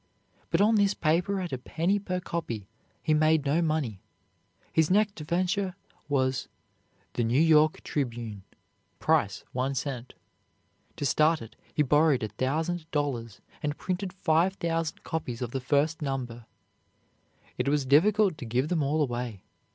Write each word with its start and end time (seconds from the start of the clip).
But 0.49 0.61
on 0.61 0.77
this 0.77 0.95
paper 0.95 1.39
at 1.39 1.53
a 1.53 1.59
penny 1.59 1.99
per 1.99 2.19
copy 2.19 2.67
he 3.03 3.13
made 3.13 3.45
no 3.45 3.61
money. 3.61 4.01
His 4.73 4.89
next 4.89 5.19
venture 5.19 5.75
was 6.09 6.47
"The 7.13 7.23
New 7.23 7.39
York 7.39 7.83
Tribune," 7.83 8.41
price 8.97 9.43
one 9.51 9.75
cent. 9.75 10.15
To 10.95 11.05
start 11.05 11.39
it 11.39 11.55
he 11.71 11.83
borrowed 11.83 12.23
a 12.23 12.29
thousand 12.29 12.89
dollars 12.89 13.41
and 13.61 13.77
printed 13.77 14.11
five 14.11 14.55
thousand 14.55 15.03
copies 15.03 15.39
of 15.39 15.51
the 15.51 15.61
first 15.61 16.01
number. 16.01 16.47
It 17.59 17.69
was 17.69 17.85
difficult 17.85 18.39
to 18.39 18.45
give 18.45 18.69
them 18.69 18.81
all 18.81 19.03
away. 19.03 19.43